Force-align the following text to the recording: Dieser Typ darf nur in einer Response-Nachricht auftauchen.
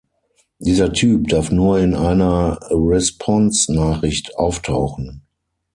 Dieser 0.57 0.93
Typ 0.93 1.27
darf 1.27 1.51
nur 1.51 1.77
in 1.77 1.93
einer 1.93 2.57
Response-Nachricht 2.71 4.35
auftauchen. 4.35 5.21